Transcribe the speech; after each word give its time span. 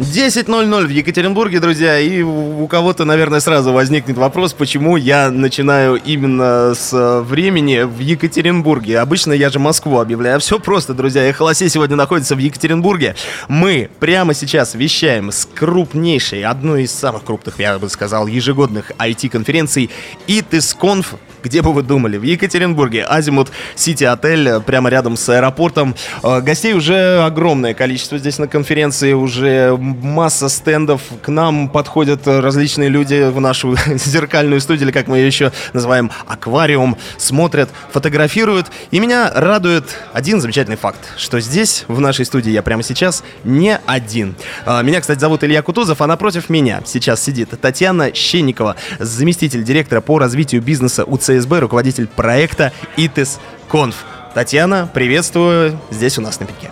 10.00 0.00 0.86
в 0.86 0.88
Екатеринбурге, 0.88 1.60
друзья, 1.60 1.98
и 1.98 2.22
у 2.22 2.66
кого-то, 2.68 3.04
наверное, 3.04 3.40
сразу 3.40 3.70
возникнет 3.70 4.16
вопрос, 4.16 4.54
почему 4.54 4.96
я 4.96 5.30
начинаю 5.30 5.96
именно 5.96 6.72
с 6.74 6.90
э, 6.94 7.20
времени 7.20 7.82
в 7.82 7.98
Екатеринбурге. 7.98 8.98
Обычно 8.98 9.34
я 9.34 9.50
же 9.50 9.58
Москву 9.58 10.00
объявляю. 10.00 10.40
Все 10.40 10.58
просто, 10.58 10.94
друзья. 10.94 11.28
Эхолосей 11.28 11.68
сегодня 11.68 11.96
находится 11.96 12.34
в 12.34 12.38
Екатеринбурге. 12.38 13.14
Мы 13.48 13.90
прямо 14.00 14.32
сейчас 14.32 14.74
вещаем 14.74 15.30
с 15.30 15.44
крупнейшей, 15.44 16.44
одной 16.44 16.84
из 16.84 16.92
самых 16.92 17.24
крупных, 17.24 17.60
я 17.60 17.78
бы 17.78 17.90
сказал, 17.90 18.26
ежегодных 18.26 18.92
IT-конференций 18.98 19.90
ITISConf 20.26 21.08
где 21.42 21.62
бы 21.62 21.72
вы 21.72 21.82
думали? 21.82 22.16
В 22.16 22.22
Екатеринбурге. 22.22 23.04
Азимут 23.04 23.50
Сити 23.74 24.04
Отель, 24.04 24.60
прямо 24.60 24.90
рядом 24.90 25.16
с 25.16 25.28
аэропортом. 25.28 25.94
Э, 26.22 26.40
гостей 26.40 26.74
уже 26.74 27.22
огромное 27.24 27.74
количество 27.74 28.18
здесь 28.18 28.38
на 28.38 28.46
конференции. 28.46 29.12
Уже 29.12 29.76
масса 29.96 30.48
стендов. 30.48 31.02
К 31.22 31.28
нам 31.28 31.68
подходят 31.68 32.26
различные 32.26 32.88
люди 32.88 33.30
в 33.30 33.40
нашу 33.40 33.76
зеркальную 33.86 34.60
студию, 34.60 34.86
или 34.86 34.92
как 34.92 35.06
мы 35.06 35.18
ее 35.18 35.26
еще 35.26 35.52
называем, 35.72 36.10
аквариум. 36.26 36.96
Смотрят, 37.16 37.70
фотографируют. 37.92 38.66
И 38.90 39.00
меня 39.00 39.30
радует 39.34 39.84
один 40.12 40.40
замечательный 40.40 40.76
факт, 40.76 41.00
что 41.16 41.40
здесь, 41.40 41.84
в 41.88 42.00
нашей 42.00 42.24
студии, 42.24 42.50
я 42.50 42.62
прямо 42.62 42.82
сейчас 42.82 43.24
не 43.44 43.78
один. 43.86 44.34
Э, 44.66 44.82
меня, 44.82 45.00
кстати, 45.00 45.18
зовут 45.18 45.44
Илья 45.44 45.62
Кутузов, 45.62 46.00
а 46.00 46.06
напротив 46.06 46.50
меня 46.50 46.82
сейчас 46.84 47.22
сидит 47.22 47.50
Татьяна 47.60 48.14
Щенникова, 48.14 48.76
заместитель 48.98 49.64
директора 49.64 50.00
по 50.00 50.18
развитию 50.18 50.60
бизнеса 50.62 51.04
УЦ 51.04 51.30
ЦСБ, 51.30 51.60
руководитель 51.60 52.06
проекта 52.08 52.72
ИТИС 52.96 53.38
Конф. 53.68 54.04
Татьяна, 54.34 54.88
приветствую 54.92 55.78
здесь 55.90 56.18
у 56.18 56.22
нас 56.22 56.40
на 56.40 56.46
пике. 56.46 56.70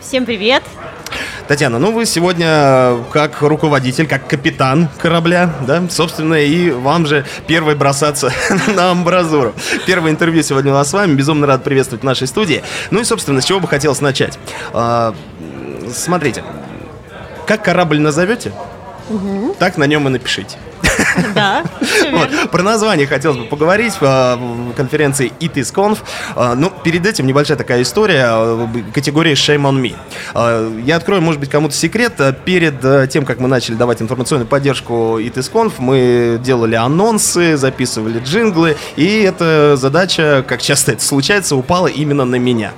Всем 0.00 0.24
привет! 0.24 0.62
Татьяна, 1.50 1.80
ну 1.80 1.90
вы 1.90 2.06
сегодня 2.06 2.98
как 3.10 3.42
руководитель, 3.42 4.06
как 4.06 4.28
капитан 4.28 4.88
корабля, 4.98 5.52
да, 5.66 5.82
собственно, 5.90 6.34
и 6.34 6.70
вам 6.70 7.06
же 7.06 7.26
первой 7.48 7.74
бросаться 7.74 8.32
на 8.68 8.92
амбразуру. 8.92 9.52
Первое 9.84 10.12
интервью 10.12 10.44
сегодня 10.44 10.70
у 10.70 10.76
нас 10.76 10.90
с 10.90 10.92
вами, 10.92 11.14
безумно 11.14 11.48
рад 11.48 11.64
приветствовать 11.64 12.02
в 12.02 12.06
нашей 12.06 12.28
студии. 12.28 12.62
Ну 12.92 13.00
и, 13.00 13.04
собственно, 13.04 13.40
с 13.40 13.44
чего 13.44 13.58
бы 13.58 13.66
хотелось 13.66 14.00
начать? 14.00 14.38
А, 14.72 15.12
смотрите, 15.92 16.44
как 17.48 17.64
корабль 17.64 17.98
назовете, 17.98 18.52
угу. 19.08 19.56
так 19.58 19.76
на 19.76 19.88
нем 19.88 20.06
и 20.06 20.10
напишите. 20.12 20.56
Да, 21.34 21.64
вот. 22.10 22.50
Про 22.50 22.62
название 22.62 23.06
хотелось 23.06 23.38
бы 23.38 23.44
поговорить 23.44 23.94
в 24.00 24.38
конференции 24.76 25.32
ITISConf. 25.40 25.98
А, 26.34 26.54
ну, 26.54 26.70
перед 26.82 27.06
этим 27.06 27.26
небольшая 27.26 27.56
такая 27.56 27.82
история 27.82 28.24
а, 28.26 28.68
категории 28.92 29.32
Shame 29.32 29.62
on 29.62 29.80
Me. 30.34 30.82
Я 30.84 30.96
открою, 30.96 31.22
может 31.22 31.40
быть, 31.40 31.50
кому-то 31.50 31.74
секрет. 31.74 32.14
Перед 32.44 33.10
тем, 33.10 33.24
как 33.24 33.38
мы 33.40 33.48
начали 33.48 33.74
давать 33.74 34.02
информационную 34.02 34.48
поддержку 34.48 35.18
ITISConf, 35.20 35.74
мы 35.78 36.40
делали 36.42 36.74
анонсы, 36.74 37.56
записывали 37.56 38.20
джинглы, 38.20 38.76
и 38.96 39.22
эта 39.22 39.76
задача, 39.76 40.44
как 40.46 40.62
часто 40.62 40.92
это 40.92 41.02
случается, 41.02 41.56
упала 41.56 41.86
именно 41.86 42.24
на 42.24 42.36
меня. 42.36 42.72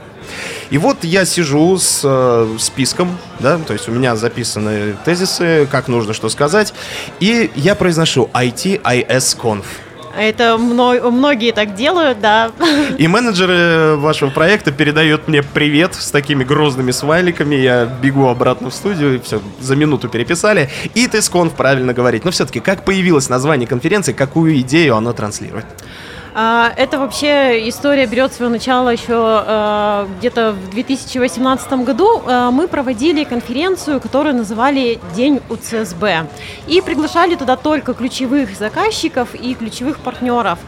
И 0.71 0.79
вот 0.79 1.05
я 1.05 1.25
сижу 1.25 1.79
с 1.79 2.01
э, 2.05 2.57
списком, 2.59 3.19
да, 3.41 3.59
то 3.59 3.73
есть 3.73 3.89
у 3.89 3.93
меня 3.93 4.17
записаны 4.17 4.97
тезисы, 5.05 5.69
как 5.71 5.89
нужно 5.89 6.15
что 6.15 6.29
сказать, 6.29 6.73
и 7.21 7.51
я 7.55 7.75
произношу 7.75 8.31
ITIS-Conf. 8.33 9.65
Это 10.17 10.59
многие 10.59 11.53
так 11.53 11.75
делают, 11.75 12.21
да. 12.21 12.53
И 12.99 13.09
менеджеры 13.09 13.97
вашего 13.97 14.31
проекта 14.31 14.71
передают 14.71 15.27
мне 15.27 15.43
привет 15.43 15.95
с 15.95 16.11
такими 16.11 16.45
грозными 16.45 16.91
смайликами. 16.91 17.55
Я 17.55 17.87
бегу 17.87 18.29
обратно 18.29 18.71
в 18.71 18.75
студию, 18.75 19.17
и 19.17 19.19
все, 19.21 19.41
за 19.61 19.75
минуту 19.75 20.09
переписали. 20.09 20.69
И 20.95 21.07
ты 21.07 21.23
сконф 21.23 21.55
правильно 21.55 21.95
говорить. 21.95 22.25
Но 22.25 22.31
все-таки, 22.31 22.61
как 22.61 22.85
появилось 22.85 23.29
название 23.29 23.67
конференции, 23.67 24.13
какую 24.13 24.59
идею 24.61 24.97
оно 24.97 25.13
транслирует? 25.13 25.65
А, 26.35 26.73
это 26.77 26.99
вообще 26.99 27.69
история 27.69 28.07
берет 28.07 28.33
свое 28.33 28.51
начало 28.51 28.89
еще 28.89 29.45
э, 29.47 30.07
где-то 30.19 30.53
в 30.53 30.71
2018 30.71 31.73
году. 31.85 32.23
Э, 32.27 32.49
мы 32.51 32.69
проводили 32.69 33.25
конференцию, 33.25 34.01
которую 34.01 34.37
называли 34.37 34.99
День 35.15 35.41
УЦСБ. 35.51 36.27
И 36.69 36.81
приглашали 36.81 37.35
туда 37.35 37.57
только 37.57 37.93
ключевых 37.93 38.57
заказчиков 38.57 39.35
и 39.35 39.55
ключевых 39.55 39.99
партнеров. 39.99 40.59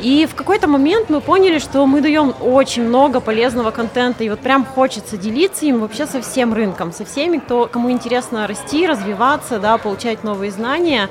И 0.00 0.28
в 0.30 0.36
какой-то 0.36 0.68
момент 0.68 1.10
мы 1.10 1.20
поняли, 1.20 1.58
что 1.58 1.84
мы 1.86 2.00
даем 2.00 2.32
очень 2.40 2.84
много 2.84 3.18
полезного 3.18 3.72
контента, 3.72 4.22
и 4.22 4.30
вот 4.30 4.38
прям 4.38 4.64
хочется 4.64 5.16
делиться 5.16 5.66
им 5.66 5.80
вообще 5.80 6.06
со 6.06 6.22
всем 6.22 6.54
рынком, 6.54 6.92
со 6.92 7.04
всеми, 7.04 7.38
кто, 7.38 7.66
кому 7.66 7.90
интересно 7.90 8.46
расти, 8.46 8.86
развиваться, 8.86 9.58
да, 9.58 9.78
получать 9.78 10.22
новые 10.22 10.52
знания. 10.52 11.10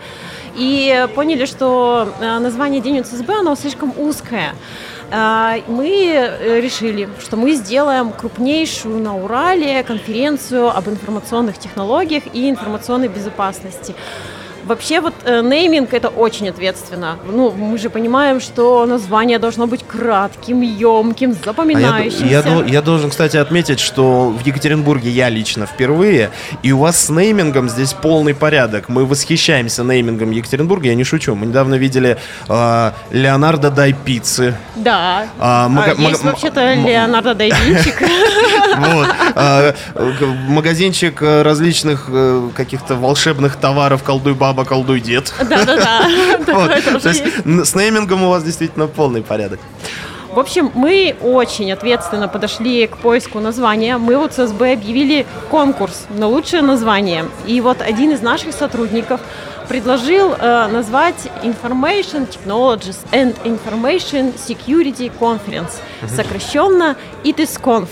И 0.58 1.08
поняли, 1.14 1.46
что 1.46 2.12
э, 2.20 2.40
название 2.40 2.82
День 2.82 3.00
УЦСБ, 3.02 3.32
оно 3.40 3.56
слишком 3.56 3.94
узкое. 3.96 4.56
А, 5.12 5.58
мы 5.68 5.88
э, 5.88 6.60
решили, 6.60 7.08
что 7.22 7.38
мы 7.38 7.54
сделаем 7.54 8.12
крупнейшую 8.12 8.98
на 9.00 9.16
Урале 9.16 9.84
конференцию 9.84 10.76
об 10.76 10.90
информационных 10.90 11.60
технологиях 11.60 12.24
и 12.34 12.50
информационной 12.50 13.08
безопасности. 13.08 13.94
Вообще 14.68 15.00
вот 15.00 15.14
э, 15.24 15.42
нейминг 15.42 15.94
это 15.94 16.10
очень 16.10 16.50
ответственно. 16.50 17.18
Ну, 17.26 17.52
мы 17.52 17.78
же 17.78 17.90
понимаем, 17.90 18.42
что 18.42 18.86
название 18.86 19.40
должно 19.40 19.66
быть 19.66 19.86
кратким, 19.88 20.62
емким, 20.62 21.34
запоминающимся. 21.34 22.26
А 22.26 22.28
я, 22.28 22.42
я, 22.42 22.66
я 22.66 22.82
должен, 22.82 23.10
кстати, 23.10 23.38
отметить, 23.38 23.80
что 23.80 24.30
в 24.30 24.46
Екатеринбурге 24.46 25.10
я 25.10 25.30
лично 25.30 25.66
впервые, 25.66 26.32
и 26.64 26.74
у 26.74 26.80
вас 26.80 27.06
с 27.06 27.10
неймингом 27.10 27.70
здесь 27.70 27.94
полный 27.94 28.36
порядок. 28.36 28.90
Мы 28.90 29.06
восхищаемся 29.06 29.84
неймингом 29.86 30.32
Екатеринбурга, 30.32 30.88
я 30.88 30.96
не 30.96 31.06
шучу. 31.06 31.34
Мы 31.34 31.46
недавно 31.46 31.76
видели 31.76 32.18
э, 32.50 32.92
Леонардо 33.12 33.72
Дай 33.72 33.94
Пиццы. 33.94 34.54
Да. 34.76 35.28
А, 35.40 35.70
мага- 35.70 35.96
а, 35.98 36.02
есть 36.02 36.24
вообще-то 36.24 36.74
Леонардо 36.74 37.34
Дай 37.36 37.52
Винчик. 37.66 38.02
А, 39.36 39.74
магазинчик 40.48 41.22
различных 41.22 42.06
э, 42.10 42.50
каких-то 42.56 42.96
волшебных 42.96 43.56
товаров 43.56 44.04
колдуй 44.04 44.34
баба 44.34 44.57
баба, 44.58 44.68
колдуй 44.68 45.00
дед. 45.00 45.34
Да-да-да. 45.40 46.08
Есть 47.10 47.24
с 47.46 47.76
неймингом 47.76 48.24
у 48.24 48.30
вас 48.30 48.44
действительно 48.44 48.88
полный 48.88 49.22
порядок. 49.22 49.60
В 50.34 50.40
общем, 50.40 50.72
мы 50.76 51.16
очень 51.22 51.72
ответственно 51.72 52.28
подошли 52.28 52.88
к 52.88 52.98
поиску 52.98 53.40
названия. 53.40 53.98
Мы 53.98 54.18
вот 54.18 54.34
с 54.34 54.48
СБ 54.48 54.74
объявили 54.74 55.26
конкурс 55.50 56.06
на 56.10 56.28
лучшее 56.28 56.62
название. 56.62 57.26
И 57.48 57.62
вот 57.62 57.82
один 57.82 58.12
из 58.12 58.22
наших 58.22 58.54
сотрудников 58.54 59.20
предложил 59.68 60.34
э, 60.34 60.68
назвать 60.68 61.28
Information 61.44 62.28
Technologies 62.28 62.98
and 63.12 63.36
Information 63.44 64.34
Security 64.36 65.12
Conference, 65.20 65.72
сокращенно 66.08 66.96
ITISConf. 67.24 67.88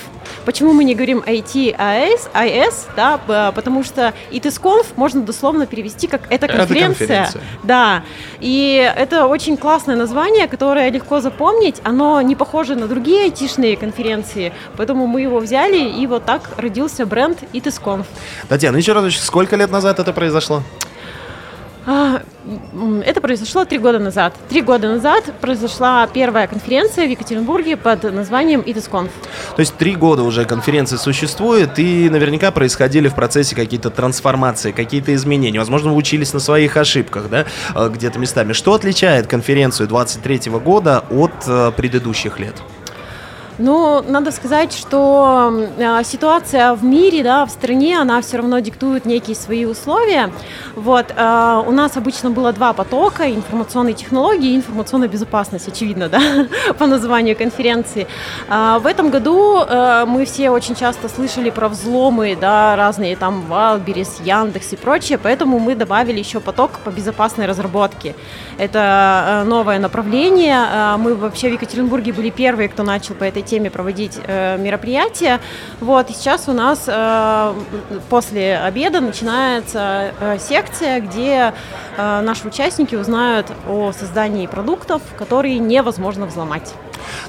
Почему 0.45 0.73
мы 0.73 0.83
не 0.83 0.93
говорим 0.93 1.23
IT, 1.25 1.75
IS, 1.75 2.29
IS, 2.33 2.73
да, 2.95 3.51
потому 3.51 3.83
что 3.83 4.13
ITISConf 4.31 4.85
можно 4.95 5.21
дословно 5.21 5.65
перевести 5.65 6.07
как 6.07 6.21
«это 6.29 6.47
конференция». 6.47 7.05
Это 7.05 7.31
конференция. 7.31 7.41
Да, 7.63 8.03
и 8.39 8.93
это 8.95 9.25
очень 9.25 9.57
классное 9.57 9.95
название, 9.95 10.47
которое 10.47 10.89
легко 10.91 11.19
запомнить, 11.19 11.81
оно 11.83 12.21
не 12.21 12.35
похоже 12.35 12.75
на 12.75 12.87
другие 12.87 13.23
айтишные 13.23 13.75
конференции, 13.75 14.53
поэтому 14.77 15.07
мы 15.07 15.21
его 15.21 15.39
взяли, 15.39 15.79
и 15.79 16.07
вот 16.07 16.25
так 16.25 16.51
родился 16.57 17.05
бренд 17.05 17.39
ITISConf. 17.53 18.05
Татьяна, 18.47 18.77
еще 18.77 18.93
раз, 18.93 19.15
сколько 19.15 19.55
лет 19.55 19.71
назад 19.71 19.99
это 19.99 20.13
произошло? 20.13 20.61
А, 21.87 22.21
это 23.05 23.21
произошло 23.21 23.63
три 23.65 23.77
года 23.77 23.99
назад. 23.99 24.33
Три 24.49 24.61
года 24.61 24.87
назад 24.87 25.23
произошла 25.39 26.07
первая 26.07 26.47
конференция 26.47 27.05
в 27.05 27.09
Екатеринбурге 27.09 27.77
под 27.77 28.03
названием 28.03 28.61
ITISConf. 28.61 29.09
То 29.55 29.59
есть 29.59 29.75
три 29.75 29.95
года 29.95 30.23
уже 30.23 30.45
конференция 30.45 30.97
существует, 30.97 31.77
и 31.77 32.09
наверняка 32.09 32.51
происходили 32.51 33.07
в 33.07 33.15
процессе 33.15 33.55
какие-то 33.55 33.91
трансформации, 33.91 34.71
какие-то 34.71 35.13
изменения. 35.13 35.59
Возможно, 35.59 35.91
вы 35.91 35.97
учились 35.97 36.33
на 36.33 36.39
своих 36.39 36.75
ошибках, 36.77 37.29
да, 37.29 37.45
э, 37.75 37.89
где-то 37.93 38.17
местами. 38.17 38.53
Что 38.53 38.73
отличает 38.73 39.27
конференцию 39.27 39.87
23 39.87 40.51
года 40.59 41.03
от 41.11 41.33
э, 41.47 41.71
предыдущих 41.75 42.39
лет? 42.39 42.55
Ну, 43.57 44.03
надо 44.05 44.31
сказать, 44.31 44.73
что 44.73 45.69
э, 45.77 46.03
ситуация 46.03 46.73
в 46.73 46.83
мире, 46.83 47.23
да, 47.23 47.45
в 47.45 47.49
стране, 47.49 47.97
она 47.97 48.19
все 48.21 48.37
равно 48.37 48.59
диктует 48.59 49.05
некие 49.05 49.35
свои 49.35 49.63
условия. 49.63 50.29
Вот, 50.75 51.13
э, 51.15 51.63
у 51.65 51.71
нас 51.71 51.95
обычно 51.95 52.31
было 52.31 52.51
два 52.51 52.73
потока, 52.73 53.33
информационные 53.33 53.93
технологии 53.93 54.51
и 54.51 54.55
информационная 54.57 55.07
безопасность, 55.07 55.69
очевидно, 55.69 56.09
да, 56.09 56.19
по 56.77 56.85
названию 56.85 57.37
конференции. 57.37 58.07
Э, 58.49 58.77
в 58.79 58.85
этом 58.85 59.09
году 59.09 59.61
э, 59.61 60.03
мы 60.05 60.25
все 60.25 60.49
очень 60.49 60.75
часто 60.75 61.07
слышали 61.07 61.49
про 61.49 61.69
взломы, 61.69 62.37
да, 62.39 62.75
разные 62.75 63.15
там 63.15 63.41
Wildberries, 63.47 64.19
Яндекс 64.25 64.73
и 64.73 64.75
прочее, 64.75 65.17
поэтому 65.17 65.59
мы 65.59 65.75
добавили 65.75 66.19
еще 66.19 66.41
поток 66.41 66.71
по 66.83 66.89
безопасной 66.89 67.45
разработке. 67.45 68.15
Это 68.57 69.43
новое 69.45 69.79
направление. 69.79 70.97
Мы 70.97 71.15
вообще 71.15 71.49
в 71.49 71.53
Екатеринбурге 71.53 72.13
были 72.13 72.29
первые, 72.29 72.69
кто 72.69 72.83
начал 72.83 73.15
по 73.15 73.23
этой 73.23 73.44
теме 73.45 73.69
проводить 73.69 74.19
э, 74.25 74.57
мероприятия. 74.57 75.39
Вот, 75.79 76.09
сейчас 76.09 76.47
у 76.47 76.53
нас 76.53 76.85
э, 76.87 77.53
после 78.09 78.57
обеда 78.57 79.01
начинается 79.01 80.13
э, 80.19 80.37
секция, 80.39 80.99
где 80.99 81.53
э, 81.97 82.21
наши 82.21 82.47
участники 82.47 82.95
узнают 82.95 83.47
о 83.69 83.91
создании 83.91 84.47
продуктов, 84.47 85.01
которые 85.17 85.59
невозможно 85.59 86.25
взломать. 86.25 86.73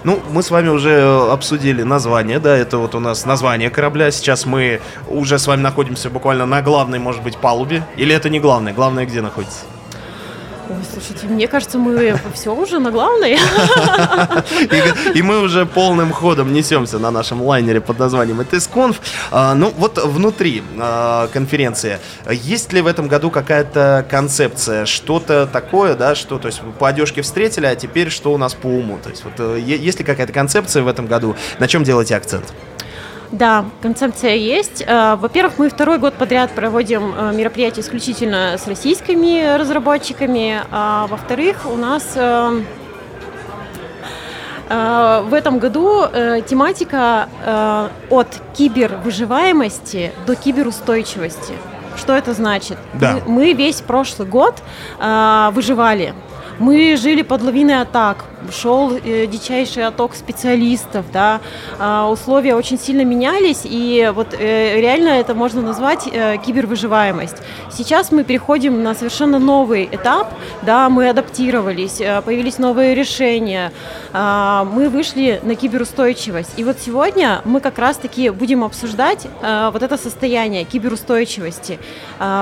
Ну, 0.04 0.20
мы 0.30 0.42
с 0.42 0.50
вами 0.50 0.68
уже 0.68 1.02
обсудили 1.30 1.82
название, 1.82 2.38
да, 2.38 2.56
это 2.56 2.78
вот 2.78 2.94
у 2.94 3.00
нас 3.00 3.26
название 3.26 3.70
корабля. 3.70 4.10
Сейчас 4.10 4.46
мы 4.46 4.80
уже 5.08 5.38
с 5.38 5.46
вами 5.46 5.60
находимся 5.60 6.10
буквально 6.10 6.46
на 6.46 6.62
главной, 6.62 6.98
может 6.98 7.22
быть, 7.22 7.36
палубе. 7.36 7.82
Или 7.96 8.14
это 8.14 8.30
не 8.30 8.40
главное? 8.40 8.72
Главное 8.72 9.06
где 9.06 9.20
находится? 9.20 9.64
Ой, 10.68 10.76
слушайте, 10.92 11.26
мне 11.26 11.46
кажется, 11.46 11.78
мы 11.78 12.18
все 12.34 12.52
уже 12.52 12.80
на 12.80 12.90
главной. 12.90 13.38
И, 15.14 15.22
мы 15.22 15.40
уже 15.40 15.64
полным 15.64 16.12
ходом 16.12 16.52
несемся 16.52 16.98
на 16.98 17.12
нашем 17.12 17.40
лайнере 17.40 17.80
под 17.80 18.00
названием 18.00 18.40
ETSConf. 18.40 18.96
А, 19.30 19.54
ну, 19.54 19.72
вот 19.76 20.02
внутри 20.04 20.64
а, 20.78 21.28
конференции, 21.28 22.00
есть 22.28 22.72
ли 22.72 22.80
в 22.80 22.88
этом 22.88 23.06
году 23.06 23.30
какая-то 23.30 24.04
концепция, 24.10 24.86
что-то 24.86 25.46
такое, 25.46 25.94
да, 25.94 26.16
что, 26.16 26.38
то 26.38 26.46
есть 26.46 26.60
по 26.80 26.88
одежке 26.88 27.22
встретили, 27.22 27.66
а 27.66 27.76
теперь 27.76 28.10
что 28.10 28.32
у 28.32 28.38
нас 28.38 28.54
по 28.54 28.66
уму? 28.66 28.98
То 29.00 29.10
есть 29.10 29.22
вот 29.24 29.34
э, 29.38 29.60
есть 29.60 30.00
ли 30.00 30.04
какая-то 30.04 30.32
концепция 30.32 30.82
в 30.82 30.88
этом 30.88 31.06
году, 31.06 31.36
на 31.60 31.68
чем 31.68 31.84
делаете 31.84 32.16
акцент? 32.16 32.52
Да, 33.32 33.64
концепция 33.82 34.34
есть. 34.34 34.84
Э, 34.86 35.16
во-первых, 35.16 35.58
мы 35.58 35.68
второй 35.68 35.98
год 35.98 36.14
подряд 36.14 36.52
проводим 36.52 37.12
э, 37.16 37.32
мероприятия 37.34 37.80
исключительно 37.80 38.56
с 38.56 38.66
российскими 38.66 39.56
разработчиками. 39.56 40.62
А 40.70 41.06
во-вторых, 41.08 41.66
у 41.66 41.76
нас 41.76 42.12
э, 42.14 42.62
в 44.68 45.32
этом 45.32 45.60
году 45.60 46.06
тематика 46.48 47.28
от 48.10 48.26
кибервыживаемости 48.54 50.10
до 50.26 50.34
киберустойчивости. 50.34 51.52
Что 51.96 52.14
это 52.14 52.34
значит? 52.34 52.76
Да. 52.94 53.20
Мы 53.26 53.52
весь 53.52 53.80
прошлый 53.80 54.26
год 54.26 54.56
выживали. 54.98 56.14
Мы 56.58 56.96
жили 56.96 57.22
под 57.22 57.42
лавиной 57.42 57.80
атак, 57.80 58.24
шел 58.52 58.92
э, 58.92 59.26
дичайший 59.26 59.86
отток 59.86 60.14
специалистов, 60.14 61.06
да, 61.12 61.40
э, 61.78 62.02
условия 62.10 62.54
очень 62.54 62.78
сильно 62.78 63.04
менялись, 63.04 63.60
и 63.64 64.10
вот 64.14 64.34
э, 64.38 64.80
реально 64.80 65.08
это 65.08 65.34
можно 65.34 65.62
назвать 65.62 66.08
э, 66.12 66.36
кибервыживаемость. 66.38 67.36
Сейчас 67.70 68.12
мы 68.12 68.24
переходим 68.24 68.82
на 68.82 68.94
совершенно 68.94 69.38
новый 69.38 69.88
этап, 69.90 70.32
да, 70.62 70.88
мы 70.88 71.08
адаптировались, 71.08 72.00
появились 72.24 72.58
новые 72.58 72.94
решения, 72.94 73.72
э, 74.12 74.66
мы 74.72 74.88
вышли 74.88 75.40
на 75.42 75.54
киберустойчивость. 75.54 76.52
И 76.56 76.64
вот 76.64 76.76
сегодня 76.80 77.40
мы 77.44 77.60
как 77.60 77.78
раз-таки 77.78 78.30
будем 78.30 78.64
обсуждать 78.64 79.26
вот 79.42 79.82
это 79.82 79.96
состояние 79.96 80.64
киберустойчивости, 80.64 81.78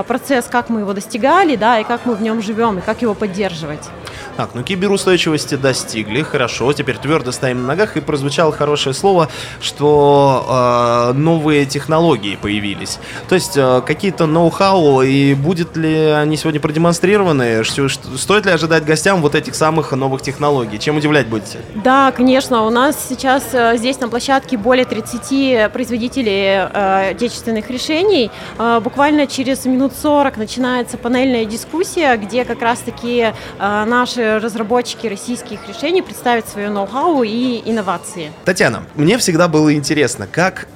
процесс, 0.07 0.47
как 0.51 0.69
мы 0.69 0.81
его 0.81 0.93
достигали, 0.93 1.57
да, 1.57 1.81
и 1.81 1.85
как 1.85 2.07
мы 2.07 2.15
в 2.15 2.23
нем 2.23 2.43
живем, 2.43 2.79
и 2.79 2.81
как 2.81 3.03
его 3.03 3.15
поддерживать. 3.15 3.89
Так, 4.37 4.51
ну 4.55 4.63
киберустойчивости 4.63 5.57
достигли, 5.95 6.23
хорошо, 6.23 6.73
теперь 6.73 6.99
твердо 6.99 7.31
стоим 7.31 7.63
на 7.63 7.69
ногах, 7.69 7.97
и 7.97 8.01
прозвучало 8.01 8.53
хорошее 8.53 8.95
слово, 8.95 9.29
что 9.61 11.13
э, 11.13 11.13
новые 11.17 11.67
технологии 11.67 12.37
появились. 12.37 12.99
То 13.29 13.37
есть 13.37 13.57
э, 13.57 13.81
какие-то 13.87 14.27
ноу-хау, 14.27 15.03
и 15.03 15.35
будет 15.35 15.77
ли 15.77 15.95
они 16.07 16.37
сегодня 16.37 16.61
продемонстрированы, 16.61 17.63
что, 17.63 17.89
что, 17.89 18.19
стоит 18.19 18.47
ли 18.47 18.53
ожидать 18.53 18.85
гостям 18.85 19.23
вот 19.23 19.35
этих 19.37 19.55
самых 19.55 19.93
новых 19.93 20.23
технологий? 20.23 20.79
Чем 20.79 20.97
удивлять 20.97 21.29
будете? 21.29 21.59
Да, 21.77 22.11
конечно, 22.11 22.65
у 22.65 22.71
нас 22.71 22.97
сейчас 23.09 23.45
э, 23.53 23.77
здесь 23.77 24.01
на 24.01 24.09
площадке 24.09 24.57
более 24.57 24.85
30 24.85 25.73
производителей 25.73 26.69
э, 26.73 27.11
отечественных 27.11 27.71
решений. 27.71 28.33
Э, 28.59 28.81
буквально 28.83 29.29
через 29.29 29.65
минут 29.65 29.93
40 30.03 30.39
начинается 30.39 30.99
панельная 30.99 31.45
дискуссия, 31.45 32.17
где 32.17 32.45
как 32.45 32.61
раз-таки 32.63 33.33
э, 33.59 33.85
наши 33.85 34.41
разработчики 34.41 35.07
российских 35.07 35.61
решений 35.69 35.84
представят 36.03 36.49
свое 36.49 36.71
ноу-хау 36.71 37.23
и 37.23 37.63
инновации. 37.65 38.33
Татьяна, 38.45 38.85
мне 38.95 39.19
всегда 39.19 39.49
было 39.49 39.75
интересно, 39.75 40.27
как 40.27 40.67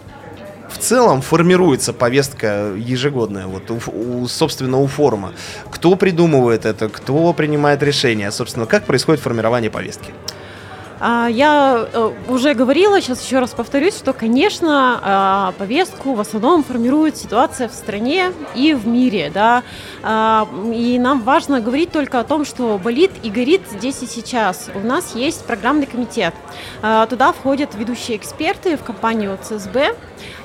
в 0.71 0.79
целом 0.79 1.23
формируется 1.23 1.93
повестка 1.93 2.73
ежегодная, 2.77 3.47
вот 3.47 3.71
у, 3.71 3.81
у, 3.91 4.29
собственно, 4.29 4.79
у 4.79 4.87
форума. 4.87 5.33
Кто 5.71 5.97
придумывает 5.97 6.67
это, 6.67 6.89
кто 6.89 7.33
принимает 7.33 7.83
решения, 7.83 8.31
собственно, 8.31 8.67
как 8.67 8.85
происходит 8.85 9.23
формирование 9.23 9.71
повестки? 9.71 10.13
А, 11.01 11.29
я 11.29 11.89
э, 11.93 12.13
уже 12.29 12.55
говорила, 12.55 13.01
сейчас 13.01 13.25
еще 13.25 13.39
раз 13.39 13.51
повторюсь, 13.51 13.97
что, 13.97 14.13
конечно, 14.13 15.01
а, 15.03 15.53
повестку 15.57 16.15
в 16.15 16.21
основном 16.21 16.65
формирует 16.65 17.17
ситуация 17.17 17.69
в 17.69 17.73
стране 17.73 18.33
и 18.57 18.75
в 18.75 18.87
мире, 18.87 19.31
да, 19.33 19.63
а, 20.03 20.49
и 20.75 20.99
нам 20.99 21.23
важно 21.23 21.61
говорить 21.61 21.93
только 21.93 22.19
о 22.19 22.25
том, 22.25 22.45
что 22.45 22.79
болит 22.79 23.13
и 23.23 23.31
горит 23.31 23.63
здесь 23.71 24.03
и 24.03 24.07
сейчас. 24.07 24.71
У 24.75 24.81
нас 24.81 25.15
есть 25.15 25.45
программный 25.45 25.87
комитет, 25.87 26.35
туда 27.09 27.33
входят 27.33 27.75
ведущие 27.75 28.17
эксперты 28.17 28.77
в 28.77 28.83
компанию 28.83 29.39
ЦСБ, 29.43 29.95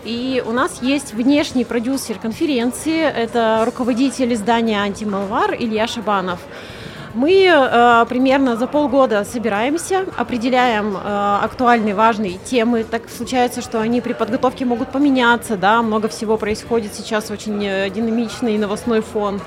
и 0.04 0.44
у 0.46 0.52
нас 0.52 0.82
есть 0.82 1.14
внешний 1.14 1.66
продюсер 1.66 2.20
конференции, 2.20 3.02
это 3.02 3.64
руководитель 3.66 4.34
издания 4.34 4.80
«Антималвар» 4.80 5.56
Илья 5.56 5.88
Шабанов. 5.88 6.40
Мы 7.14 7.46
э, 7.46 8.06
примерно 8.10 8.56
за 8.56 8.66
полгода 8.66 9.24
собираемся, 9.24 10.06
определяем 10.18 10.98
э, 10.98 11.40
актуальные, 11.44 11.94
важные 11.94 12.40
темы. 12.40 12.84
Так 12.84 13.04
случается, 13.08 13.62
что 13.62 13.80
они 13.80 14.02
при 14.02 14.14
подготовке 14.14 14.66
могут 14.66 14.92
поменяться, 14.92 15.56
да, 15.56 15.84
много 15.84 16.08
всего 16.08 16.38
происходит 16.38 16.96
сейчас, 16.96 17.30
очень 17.30 17.64
э, 17.64 17.92
динамичный 17.92 18.58
новостной 18.58 19.02
фон. 19.02 19.42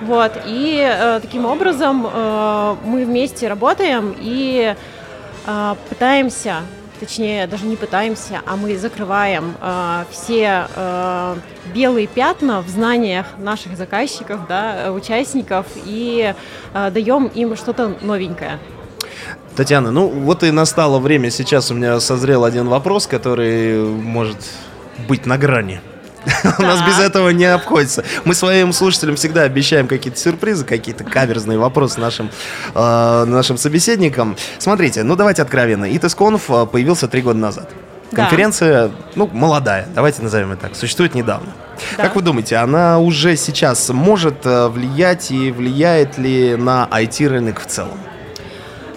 Вот, 0.00 0.32
и 0.46 0.80
э, 0.84 1.20
таким 1.20 1.46
образом 1.46 2.06
э, 2.12 2.76
мы 2.84 3.04
вместе 3.04 3.46
работаем 3.46 4.14
и 4.18 4.74
э, 5.46 5.74
пытаемся 5.88 6.56
точнее 6.98 7.46
даже 7.46 7.66
не 7.66 7.76
пытаемся, 7.76 8.40
а 8.46 8.56
мы 8.56 8.76
закрываем 8.76 9.54
э, 9.60 10.04
все 10.10 10.66
э, 10.74 11.36
белые 11.74 12.06
пятна 12.06 12.62
в 12.62 12.68
знаниях 12.68 13.26
наших 13.38 13.76
заказчиков, 13.76 14.46
да, 14.48 14.92
участников 14.92 15.66
и 15.84 16.34
э, 16.74 16.90
даем 16.90 17.26
им 17.26 17.56
что-то 17.56 17.96
новенькое. 18.00 18.58
Татьяна, 19.56 19.90
ну 19.90 20.08
вот 20.08 20.42
и 20.42 20.50
настало 20.50 20.98
время, 20.98 21.30
сейчас 21.30 21.70
у 21.70 21.74
меня 21.74 21.98
созрел 22.00 22.44
один 22.44 22.68
вопрос, 22.68 23.06
который 23.06 23.82
может 23.84 24.36
быть 25.08 25.24
на 25.26 25.38
грани. 25.38 25.80
У 26.58 26.62
нас 26.62 26.82
без 26.82 26.98
этого 26.98 27.30
не 27.30 27.44
обходится. 27.44 28.04
Мы 28.24 28.34
своим 28.34 28.72
слушателям 28.72 29.16
всегда 29.16 29.42
обещаем 29.42 29.86
какие-то 29.86 30.18
сюрпризы, 30.18 30.64
какие-то 30.64 31.04
каверзные 31.04 31.58
вопросы 31.58 32.00
нашим, 32.00 32.30
э, 32.74 33.24
нашим 33.26 33.56
собеседникам. 33.56 34.36
Смотрите, 34.58 35.02
ну 35.02 35.16
давайте 35.16 35.42
откровенно. 35.42 35.84
ИТСКонф 35.96 36.50
э, 36.50 36.66
появился 36.66 37.08
три 37.08 37.22
года 37.22 37.38
назад. 37.38 37.70
Конференция, 38.12 38.92
ну, 39.14 39.28
молодая, 39.32 39.88
давайте 39.94 40.22
назовем 40.22 40.52
это 40.52 40.62
так, 40.62 40.76
существует 40.76 41.14
недавно. 41.14 41.48
Да. 41.96 42.04
Как 42.04 42.16
вы 42.16 42.22
думаете, 42.22 42.56
она 42.56 42.98
уже 42.98 43.36
сейчас 43.36 43.88
может 43.90 44.46
э, 44.46 44.68
влиять 44.68 45.30
и 45.30 45.50
влияет 45.50 46.16
ли 46.16 46.56
на 46.56 46.88
IT-рынок 46.90 47.60
в 47.60 47.66
целом? 47.66 47.98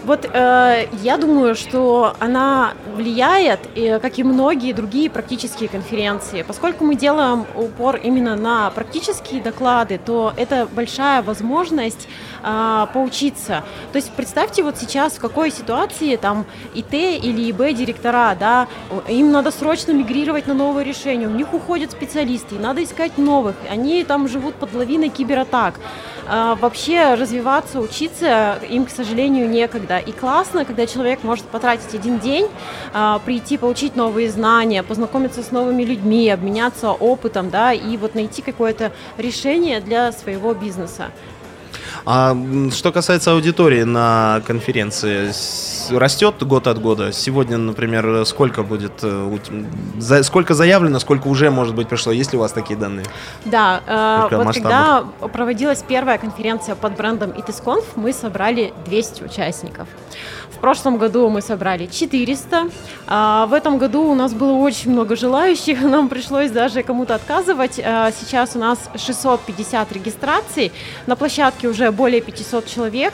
Вот 0.10 0.28
э, 0.34 0.88
я 1.04 1.18
думаю, 1.18 1.54
что 1.54 2.16
она 2.18 2.74
влияет, 2.96 3.60
э, 3.76 4.00
как 4.00 4.18
и 4.18 4.24
многие 4.24 4.74
другие 4.74 5.08
практические 5.08 5.70
конференции. 5.70 6.42
Поскольку 6.42 6.84
мы 6.84 6.96
делаем 6.96 7.46
упор 7.56 7.98
именно 7.98 8.36
на 8.36 8.72
практические 8.72 9.40
доклады, 9.40 10.00
то 10.04 10.34
это 10.36 10.68
большая 10.72 11.22
возможность 11.22 12.08
э, 12.44 12.88
поучиться. 12.94 13.64
То 13.92 13.98
есть 13.98 14.12
представьте 14.12 14.64
вот 14.64 14.78
сейчас, 14.78 15.14
в 15.14 15.20
какой 15.20 15.52
ситуации 15.52 16.16
там 16.16 16.46
ИТ 16.74 16.94
или 16.94 17.52
ИБ 17.52 17.76
директора, 17.76 18.36
да, 18.40 18.68
им 19.08 19.32
надо 19.32 19.52
срочно 19.52 19.92
мигрировать 19.92 20.48
на 20.48 20.54
новые 20.54 20.86
решения, 20.86 21.28
у 21.28 21.32
них 21.32 21.54
уходят 21.54 21.92
специалисты, 21.92 22.56
и 22.56 22.60
надо 22.60 22.84
искать 22.84 23.18
новых, 23.18 23.56
они 23.70 24.04
там 24.04 24.28
живут 24.28 24.56
под 24.56 24.74
лавиной 24.74 25.10
кибератак. 25.10 25.76
А, 26.32 26.56
вообще 26.56 27.16
развиваться, 27.16 27.80
учиться 27.80 28.60
им, 28.70 28.86
к 28.86 28.92
сожалению, 28.92 29.50
некогда. 29.50 29.98
И 29.98 30.12
классно, 30.12 30.64
когда 30.64 30.86
человек 30.86 31.24
может 31.24 31.46
потратить 31.46 31.96
один 31.96 32.20
день, 32.20 32.48
а, 32.94 33.18
прийти, 33.20 33.58
получить 33.58 33.96
новые 33.96 34.30
знания, 34.30 34.84
познакомиться 34.84 35.42
с 35.42 35.50
новыми 35.50 35.84
людьми, 35.84 36.30
обменяться 36.30 36.92
опытом, 36.92 37.50
да, 37.50 37.74
и 37.74 37.98
вот 37.98 38.14
найти 38.14 38.44
какое-то 38.44 38.92
решение 39.18 39.82
для 39.82 40.12
своего 40.12 40.54
бизнеса. 40.54 41.10
А 42.06 42.36
что 42.72 42.92
касается 42.92 43.32
аудитории 43.34 43.84
на 43.84 44.42
конференции, 44.46 45.32
растет 45.96 46.44
год 46.44 46.68
от 46.68 46.82
года? 46.82 47.12
Сегодня, 47.12 47.58
например, 47.58 48.26
сколько 48.26 48.64
будет, 48.64 49.04
э, 49.04 50.24
сколько 50.24 50.54
заявлено, 50.54 51.00
сколько 51.00 51.28
уже, 51.28 51.52
может 51.52 51.76
быть, 51.76 51.88
пришло? 51.88 52.12
Есть 52.12 52.32
ли 52.34 52.38
у 52.38 52.42
вас 52.42 52.52
такие 52.52 52.78
данные? 52.80 53.06
Да, 53.46 53.82
э, 53.86 54.36
вот 54.36 54.54
когда 54.54 55.04
проводилась 55.34 55.84
первая 55.88 56.18
конференция 56.18 56.76
под 56.76 56.96
брендом 56.96 57.32
ITISConf, 57.32 57.84
мы 57.96 58.14
собрали 58.14 58.74
200 58.86 59.24
участников. 59.24 59.88
В 60.60 60.62
прошлом 60.62 60.98
году 60.98 61.30
мы 61.30 61.42
собрали 61.42 61.86
400. 61.86 62.70
А 63.08 63.46
в 63.46 63.54
этом 63.54 63.78
году 63.78 64.04
у 64.04 64.14
нас 64.14 64.34
было 64.34 64.52
очень 64.58 64.92
много 64.92 65.16
желающих. 65.16 65.82
Нам 65.82 66.10
пришлось 66.10 66.52
даже 66.52 66.84
кому-то 66.84 67.16
отказывать. 67.16 67.80
А 67.82 68.12
сейчас 68.12 68.58
у 68.58 68.60
нас 68.60 68.78
650 68.94 69.94
регистраций. 69.94 70.74
На 71.08 71.16
площадке 71.16 71.70
уже 71.70 71.90
более 71.92 72.20
500 72.20 72.66
человек. 72.66 73.14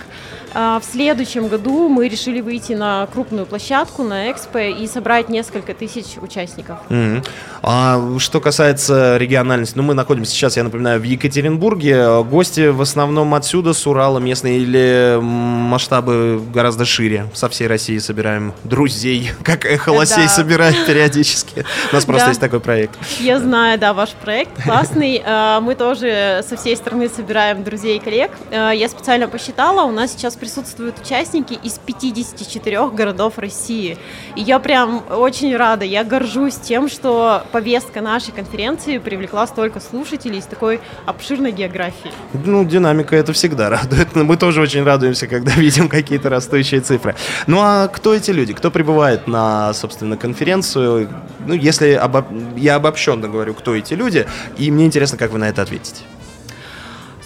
А, 0.57 0.79
в 0.79 0.85
следующем 0.85 1.49
году 1.49 1.89
мы 1.89 2.07
решили 2.07 2.39
выйти 2.39 2.71
на 2.71 3.07
крупную 3.13 3.45
площадку, 3.45 4.03
на 4.03 4.31
Экспо 4.31 4.59
и 4.59 4.87
собрать 4.87 5.27
несколько 5.27 5.73
тысяч 5.73 6.17
участников. 6.21 6.77
Mm-hmm. 6.87 7.27
А 7.61 8.19
что 8.19 8.39
касается 8.39 9.17
региональности, 9.17 9.77
ну 9.77 9.83
мы 9.83 9.93
находимся 9.93 10.31
сейчас, 10.31 10.55
я 10.55 10.63
напоминаю, 10.63 11.01
в 11.01 11.03
Екатеринбурге. 11.03 12.23
Гости 12.23 12.69
в 12.69 12.81
основном 12.81 13.33
отсюда, 13.33 13.73
с 13.73 13.85
Урала 13.85 14.19
местные 14.19 14.59
или 14.59 15.19
масштабы 15.21 16.41
гораздо 16.53 16.85
шире? 16.85 17.27
Со 17.35 17.49
всей 17.49 17.67
России 17.67 17.97
собираем 17.97 18.53
друзей, 18.63 19.31
как 19.43 19.65
Эхо 19.65 19.89
Лосей 19.89 20.23
да. 20.23 20.29
собирает 20.29 20.85
периодически. 20.85 21.65
У 21.91 21.95
нас 21.95 22.05
просто 22.05 22.25
да. 22.25 22.29
есть 22.29 22.39
такой 22.39 22.61
проект. 22.61 22.97
Я 23.19 23.39
знаю, 23.39 23.77
да, 23.77 23.93
ваш 23.93 24.11
проект 24.11 24.63
классный. 24.63 25.21
А, 25.35 25.59
мы 25.59 25.75
тоже 25.75 26.43
со 26.47 26.55
всей 26.55 26.75
страны 26.77 27.09
собираем 27.09 27.63
друзей 27.63 27.97
и 27.97 27.99
коллег. 27.99 28.31
А, 28.51 28.71
я 28.71 28.87
специально 28.87 29.27
посчитала, 29.27 29.83
у 29.83 29.91
нас 29.91 30.11
сейчас 30.11 30.35
присутствуют 30.35 30.99
участники 30.99 31.53
из 31.53 31.79
54 31.79 32.89
городов 32.89 33.37
России. 33.37 33.97
И 34.35 34.41
я 34.41 34.59
прям 34.59 35.03
очень 35.09 35.55
рада, 35.55 35.83
я 35.83 36.03
горжусь 36.03 36.55
тем, 36.55 36.89
что 36.89 37.43
повестка 37.51 38.01
нашей 38.01 38.31
конференции 38.31 38.97
привлекла 38.97 39.47
столько 39.47 39.79
слушателей 39.79 40.39
из 40.39 40.45
такой 40.45 40.79
обширной 41.05 41.51
географии. 41.51 42.11
Ну, 42.33 42.63
динамика 42.63 43.15
это 43.15 43.33
всегда 43.33 43.69
радует. 43.69 44.15
Мы 44.15 44.37
тоже 44.37 44.61
очень 44.61 44.83
радуемся, 44.83 45.27
когда 45.27 45.51
видим 45.55 45.89
какие-то 45.89 46.29
растущие 46.29 46.81
цифры. 46.81 47.15
Ну, 47.47 47.59
а 47.61 47.87
кто 47.87 48.13
эти 48.13 48.31
люди? 48.31 48.53
Кто 48.53 48.71
прибывает 48.71 49.27
на, 49.27 49.73
собственно, 49.73 50.17
конференцию? 50.17 51.09
Ну, 51.45 51.53
если 51.53 51.91
обо... 51.93 52.25
я 52.55 52.75
обобщенно 52.75 53.27
говорю, 53.27 53.53
кто 53.53 53.75
эти 53.75 53.93
люди, 53.93 54.27
и 54.57 54.71
мне 54.71 54.85
интересно, 54.85 55.17
как 55.17 55.31
вы 55.31 55.39
на 55.39 55.49
это 55.49 55.61
ответите. 55.61 56.03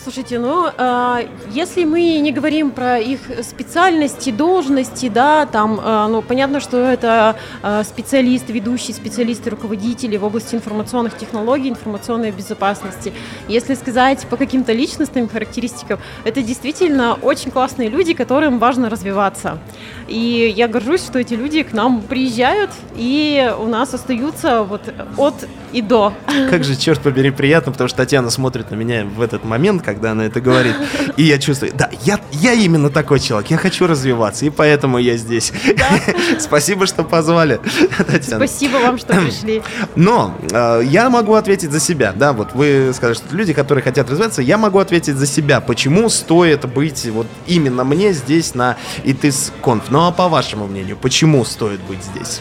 Слушайте, 0.09 0.39
ну, 0.39 0.65
э, 0.75 1.27
если 1.51 1.85
мы 1.85 2.17
не 2.17 2.31
говорим 2.31 2.71
про 2.71 2.97
их 2.97 3.19
специальности, 3.43 4.31
должности, 4.31 5.07
да, 5.07 5.45
там, 5.45 5.79
э, 5.79 6.07
ну, 6.09 6.23
понятно, 6.23 6.59
что 6.59 6.77
это 6.77 7.35
э, 7.61 7.83
специалисты, 7.83 8.51
ведущие 8.51 8.95
специалисты, 8.95 9.51
руководители 9.51 10.17
в 10.17 10.23
области 10.23 10.55
информационных 10.55 11.15
технологий, 11.15 11.69
информационной 11.69 12.31
безопасности. 12.31 13.13
Если 13.47 13.75
сказать 13.75 14.25
по 14.31 14.35
каким-то 14.35 14.73
личностным 14.73 15.29
характеристикам, 15.29 15.99
это 16.23 16.41
действительно 16.41 17.13
очень 17.13 17.51
классные 17.51 17.89
люди, 17.89 18.15
которым 18.15 18.57
важно 18.57 18.89
развиваться. 18.89 19.59
И 20.07 20.51
я 20.57 20.67
горжусь, 20.67 21.05
что 21.05 21.19
эти 21.19 21.35
люди 21.35 21.61
к 21.61 21.71
нам 21.71 22.01
приезжают 22.01 22.71
и 22.95 23.53
у 23.59 23.67
нас 23.67 23.93
остаются 23.93 24.63
вот 24.63 24.91
от 25.17 25.35
и 25.71 25.81
до. 25.81 26.13
Как 26.49 26.63
же, 26.63 26.75
черт 26.75 26.99
побери, 27.01 27.31
приятно, 27.31 27.71
потому 27.71 27.87
что 27.87 27.97
Татьяна 27.97 28.29
смотрит 28.29 28.71
на 28.71 28.75
меня 28.75 29.05
в 29.05 29.21
этот 29.21 29.43
момент, 29.43 29.83
когда 29.99 30.11
она 30.11 30.25
это 30.25 30.39
говорит, 30.39 30.75
и 31.17 31.23
я 31.23 31.37
чувствую, 31.37 31.73
да, 31.75 31.89
я, 32.03 32.21
я 32.31 32.53
именно 32.53 32.89
такой 32.89 33.19
человек, 33.19 33.51
я 33.51 33.57
хочу 33.57 33.85
развиваться, 33.85 34.45
и 34.45 34.49
поэтому 34.49 34.97
я 34.97 35.17
здесь. 35.17 35.51
Да. 35.77 35.89
Спасибо, 36.39 36.87
что 36.87 37.03
позвали, 37.03 37.59
Татьяна. 37.97 38.47
Спасибо 38.47 38.77
вам, 38.77 38.97
что 38.97 39.13
пришли. 39.13 39.61
Но 39.97 40.37
э, 40.51 40.83
я 40.85 41.09
могу 41.09 41.33
ответить 41.33 41.71
за 41.71 41.81
себя, 41.81 42.13
да, 42.15 42.31
вот 42.31 42.53
вы 42.53 42.91
сказали, 42.93 43.15
что 43.15 43.35
люди, 43.35 43.51
которые 43.51 43.83
хотят 43.83 44.09
развиваться, 44.09 44.41
я 44.41 44.57
могу 44.57 44.79
ответить 44.79 45.17
за 45.17 45.25
себя, 45.25 45.59
почему 45.59 46.07
стоит 46.07 46.65
быть 46.65 47.05
вот 47.07 47.27
именно 47.45 47.83
мне 47.83 48.13
здесь 48.13 48.55
на 48.55 48.77
ITIS-конф. 49.03 49.89
Ну 49.89 50.07
а 50.07 50.11
по 50.11 50.29
вашему 50.29 50.67
мнению, 50.67 50.95
почему 50.95 51.43
стоит 51.43 51.81
быть 51.81 52.03
здесь? 52.03 52.39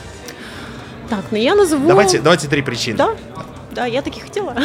Так, 1.11 1.25
ну 1.33 1.39
я 1.39 1.57
назову... 1.57 1.89
Давайте, 1.89 2.21
давайте 2.21 2.47
три 2.47 2.63
причины. 2.63 2.99
Да, 2.99 3.17
да, 3.73 3.87
я 3.87 4.01
таки 4.03 4.21
хотела. 4.21 4.55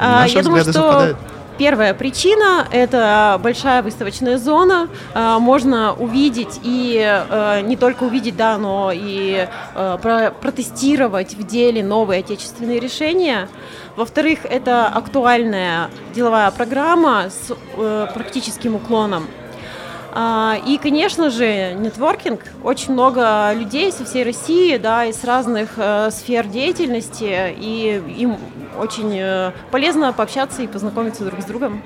А, 0.00 0.26
я 0.28 0.44
думаю, 0.44 0.62
что 0.62 1.16
Первая 1.58 1.92
причина– 1.92 2.68
это 2.70 3.36
большая 3.42 3.82
выставочная 3.82 4.38
зона. 4.38 4.88
А, 5.12 5.40
можно 5.40 5.92
увидеть 5.92 6.60
и 6.62 7.02
э, 7.04 7.62
не 7.62 7.76
только 7.76 8.04
увидеть, 8.04 8.36
да, 8.36 8.56
но 8.58 8.92
и 8.94 9.48
э, 9.74 10.30
протестировать 10.40 11.34
в 11.34 11.44
деле 11.44 11.82
новые 11.82 12.20
отечественные 12.20 12.78
решения. 12.78 13.48
Во-вторых, 13.96 14.40
это 14.44 14.86
актуальная 14.86 15.90
деловая 16.14 16.48
программа 16.52 17.24
с 17.28 17.52
э, 17.76 18.06
практическим 18.14 18.76
уклоном. 18.76 19.26
А, 20.12 20.58
и, 20.64 20.78
конечно 20.78 21.28
же, 21.28 21.74
нетворкинг. 21.74 22.40
Очень 22.62 22.92
много 22.92 23.52
людей 23.52 23.90
со 23.90 24.04
всей 24.04 24.22
России, 24.24 24.76
да, 24.76 25.06
из 25.06 25.22
разных 25.24 25.70
э, 25.76 26.10
сфер 26.12 26.46
деятельности, 26.46 27.54
и 27.58 28.02
им 28.16 28.36
очень 28.78 29.18
э, 29.18 29.52
полезно 29.70 30.12
пообщаться 30.12 30.62
и 30.62 30.66
познакомиться 30.66 31.24
друг 31.24 31.40
с 31.40 31.44
другом. 31.44 31.82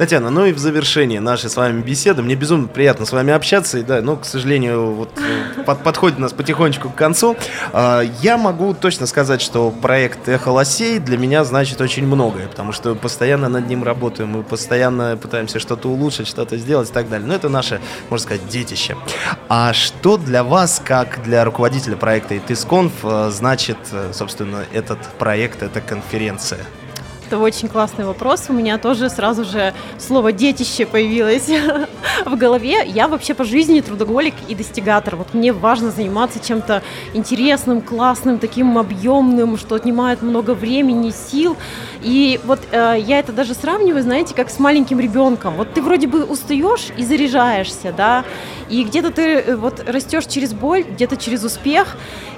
Татьяна, 0.00 0.30
ну 0.30 0.46
и 0.46 0.52
в 0.52 0.58
завершении 0.58 1.18
нашей 1.18 1.50
с 1.50 1.56
вами 1.56 1.82
беседы, 1.82 2.22
мне 2.22 2.34
безумно 2.34 2.68
приятно 2.68 3.04
с 3.04 3.12
вами 3.12 3.34
общаться, 3.34 3.76
и 3.76 3.82
да, 3.82 4.00
ну, 4.00 4.16
к 4.16 4.24
сожалению, 4.24 4.92
вот 4.94 5.10
э, 5.18 5.62
под, 5.62 5.82
подходит 5.82 6.18
нас 6.18 6.32
потихонечку 6.32 6.88
к 6.88 6.94
концу. 6.94 7.36
А, 7.74 8.00
я 8.22 8.38
могу 8.38 8.72
точно 8.72 9.04
сказать, 9.04 9.42
что 9.42 9.70
проект 9.70 10.26
«Эхо 10.26 10.48
Лосей» 10.48 11.00
для 11.00 11.18
меня 11.18 11.44
значит 11.44 11.82
очень 11.82 12.06
многое, 12.06 12.48
потому 12.48 12.72
что 12.72 12.94
постоянно 12.94 13.50
над 13.50 13.68
ним 13.68 13.84
работаем, 13.84 14.30
мы 14.30 14.42
постоянно 14.42 15.18
пытаемся 15.18 15.58
что-то 15.58 15.88
улучшить, 15.90 16.28
что-то 16.28 16.56
сделать 16.56 16.88
и 16.88 16.92
так 16.94 17.10
далее. 17.10 17.28
Но 17.28 17.34
это 17.34 17.50
наше, 17.50 17.78
можно 18.08 18.24
сказать, 18.24 18.48
детище. 18.48 18.96
А 19.50 19.74
что 19.74 20.16
для 20.16 20.44
вас, 20.44 20.80
как 20.82 21.22
для 21.24 21.44
руководителя 21.44 21.96
проекта 21.96 22.38
«ИТИСКонф», 22.38 22.92
э, 23.02 23.30
значит, 23.30 23.76
э, 23.92 24.12
собственно, 24.14 24.64
этот 24.72 24.98
проект, 25.18 25.62
эта 25.62 25.82
конференция? 25.82 26.60
Это 27.30 27.38
очень 27.38 27.68
классный 27.68 28.04
вопрос. 28.04 28.46
У 28.48 28.52
меня 28.52 28.76
тоже 28.76 29.08
сразу 29.08 29.44
же 29.44 29.72
слово 29.98 30.32
«детище» 30.32 30.84
появилось 30.84 31.48
в 32.26 32.36
голове. 32.36 32.84
Я 32.84 33.06
вообще 33.06 33.34
по 33.34 33.44
жизни 33.44 33.80
трудоголик 33.80 34.34
и 34.48 34.56
достигатор. 34.56 35.14
Вот 35.14 35.32
мне 35.32 35.52
важно 35.52 35.92
заниматься 35.92 36.40
чем-то 36.44 36.82
интересным, 37.14 37.82
классным, 37.82 38.40
таким 38.40 38.76
объемным, 38.76 39.58
что 39.58 39.76
отнимает 39.76 40.22
много 40.22 40.54
времени, 40.54 41.12
сил. 41.12 41.56
И 42.02 42.40
вот 42.42 42.58
э, 42.72 42.96
я 42.98 43.20
это 43.20 43.30
даже 43.30 43.54
сравниваю, 43.54 44.02
знаете, 44.02 44.34
как 44.34 44.50
с 44.50 44.58
маленьким 44.58 44.98
ребенком. 44.98 45.54
Вот 45.54 45.72
ты 45.72 45.82
вроде 45.82 46.08
бы 46.08 46.24
устаешь 46.24 46.88
и 46.96 47.04
заряжаешься, 47.04 47.94
да, 47.96 48.24
и 48.68 48.82
где-то 48.82 49.12
ты 49.12 49.22
э, 49.22 49.54
вот 49.54 49.88
растешь 49.88 50.26
через 50.26 50.52
боль, 50.52 50.82
где-то 50.82 51.16
через 51.16 51.44
успех. 51.44 51.96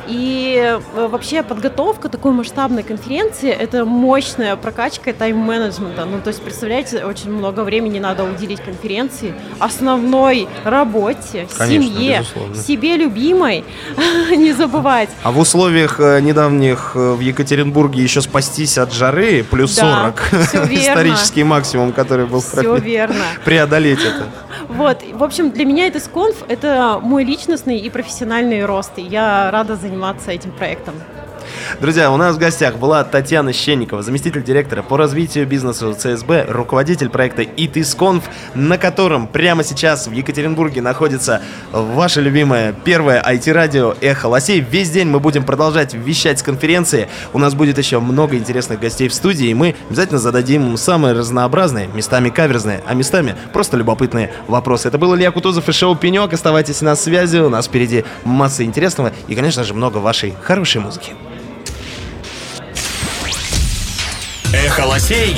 И 0.09 0.61
э, 0.61 1.07
вообще 1.07 1.43
подготовка 1.45 2.09
такой 2.09 2.33
масштабной 2.33 2.83
конференции– 2.83 3.51
это 3.51 3.85
мощная 3.85 4.57
прокачка 4.57 4.82
тайм-менеджмента. 4.91 6.05
Ну, 6.05 6.21
то 6.21 6.29
есть, 6.29 6.43
представляете, 6.43 7.05
очень 7.05 7.31
много 7.31 7.61
времени 7.61 7.99
надо 7.99 8.25
уделить 8.25 8.61
конференции, 8.61 9.35
основной 9.59 10.49
работе, 10.65 11.47
Конечно, 11.57 11.89
семье, 11.89 12.19
безусловно. 12.19 12.57
себе 12.57 12.97
любимой, 12.97 13.65
не 14.31 14.53
забывать. 14.53 15.11
А 15.23 15.31
в 15.31 15.39
условиях 15.39 16.01
э, 16.01 16.21
недавних 16.21 16.95
в 16.95 17.21
Екатеринбурге 17.21 18.03
еще 18.03 18.21
спастись 18.21 18.79
от 18.79 18.93
жары 18.93 19.45
плюс 19.45 19.77
да, 19.77 20.13
40 20.31 20.71
исторический 20.73 21.45
максимум, 21.45 21.93
который 21.93 22.27
был 22.27 22.41
все 22.41 22.77
верно. 22.77 23.25
преодолеть 23.45 24.01
это. 24.01 24.27
Вот, 24.69 25.03
в 25.13 25.23
общем, 25.23 25.51
для 25.51 25.65
меня 25.67 25.87
это 25.87 26.01
сконф, 26.01 26.37
это 26.49 26.99
мой 27.03 27.25
личностный 27.25 27.77
и 27.77 27.91
профессиональный 27.91 28.65
рост, 28.65 28.93
и 28.97 29.03
я 29.03 29.51
рада 29.51 29.77
заниматься 29.77 30.31
этим 30.31 30.51
проектом. 30.53 30.95
Друзья, 31.81 32.11
у 32.11 32.17
нас 32.17 32.37
в 32.37 32.39
гостях 32.39 32.77
была 32.77 33.03
Татьяна 33.05 33.53
Щенникова, 33.53 34.03
заместитель 34.03 34.43
директора 34.43 34.83
по 34.83 34.97
развитию 34.97 35.47
бизнеса 35.47 35.93
ЦСБ, 35.93 36.47
руководитель 36.49 37.09
проекта 37.09 37.43
ИТИСКОНФ, 37.43 38.25
на 38.55 38.79
котором 38.79 39.27
прямо 39.27 39.65
сейчас 39.65 40.07
в 40.07 40.13
Екатеринбурге 40.13 40.83
находится 40.83 41.43
ваше 41.73 42.21
любимое 42.21 42.73
первое 42.73 43.23
IT-радио 43.23 43.95
«Эхо 44.01 44.27
Лосей». 44.27 44.61
Весь 44.61 44.91
день 44.91 45.09
мы 45.09 45.21
будем 45.21 45.45
продолжать 45.45 45.95
вещать 45.95 46.39
с 46.39 46.43
конференции. 46.43 47.09
У 47.33 47.39
нас 47.39 47.55
будет 47.55 47.79
еще 47.79 48.01
много 48.01 48.37
интересных 48.37 48.81
гостей 48.81 49.09
в 49.09 49.15
студии, 49.15 49.49
и 49.49 49.55
мы 49.55 49.75
обязательно 49.89 50.19
зададим 50.19 50.67
им 50.67 50.77
самые 50.77 51.15
разнообразные, 51.15 51.89
местами 51.89 52.31
каверзные, 52.31 52.83
а 52.87 52.95
местами 52.95 53.35
просто 53.53 53.77
любопытные 53.77 54.33
вопросы. 54.49 54.89
Это 54.89 54.99
был 54.99 55.15
Илья 55.17 55.31
Кутузов 55.31 55.69
и 55.69 55.73
шоу 55.73 55.97
«Пенек». 55.97 56.33
Оставайтесь 56.33 56.81
на 56.81 56.97
связи, 56.97 57.39
у 57.39 57.49
нас 57.49 57.67
впереди 57.67 58.05
масса 58.25 58.65
интересного 58.65 59.13
и, 59.29 59.35
конечно 59.35 59.65
же, 59.65 59.75
много 59.75 59.99
вашей 59.99 60.35
хорошей 60.43 60.81
музыки. 60.81 61.13
Эхо 64.55 64.85
лосей 64.85 65.35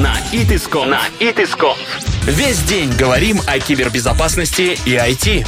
на 0.00 0.14
Итиском. 0.32 0.90
На 0.90 1.00
Итиском. 1.18 1.78
Весь 2.24 2.58
день 2.60 2.92
говорим 2.92 3.40
о 3.46 3.58
кибербезопасности 3.58 4.78
и 4.84 4.96
IT. 4.96 5.46